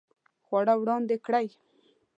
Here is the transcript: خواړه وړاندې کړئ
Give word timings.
خواړه 0.45 0.73
وړاندې 0.81 1.15
کړئ 1.25 1.47